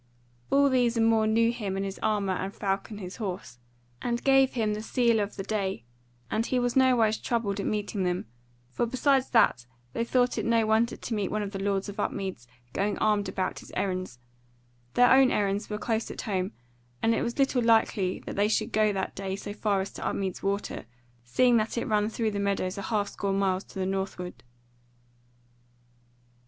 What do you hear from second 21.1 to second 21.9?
seeing that it